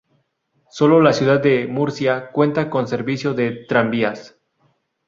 Solo 0.71 0.99
la 0.99 1.13
ciudad 1.13 1.43
de 1.43 1.67
Murcia 1.67 2.31
cuenta 2.31 2.71
con 2.71 2.87
servicio 2.87 3.35
de 3.35 3.65
tranvías. 3.69 4.35